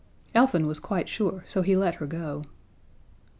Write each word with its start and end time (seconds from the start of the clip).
Elfin 0.33 0.65
was 0.65 0.79
quite 0.79 1.07
sure, 1.07 1.43
so 1.45 1.61
he 1.61 1.75
let 1.75 1.93
her 2.01 2.07
go. 2.07 2.41